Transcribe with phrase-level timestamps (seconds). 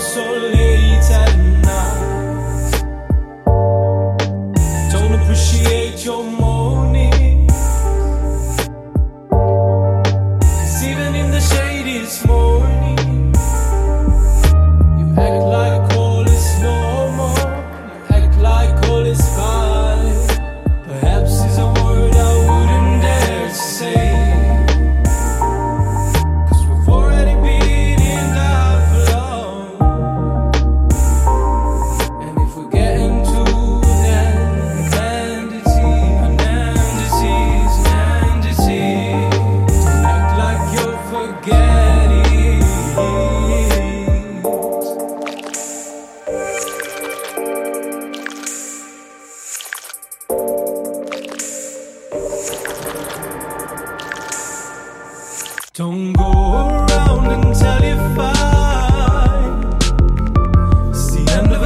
[0.00, 2.82] so late at night.
[4.90, 6.39] Don't appreciate your.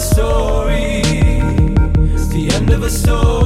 [0.00, 1.02] story.
[2.14, 3.39] It's the end of a story.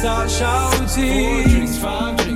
[0.00, 0.88] start shouting.
[0.88, 2.29] Four drinks, five drinks.